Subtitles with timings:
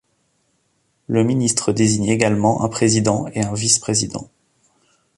[1.05, 4.31] Le ministre désigne également un président et un vice-président.